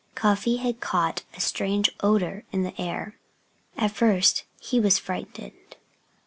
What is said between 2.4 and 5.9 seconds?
in the air. At first he was frightened.